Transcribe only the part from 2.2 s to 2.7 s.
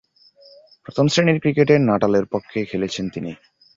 পক্ষে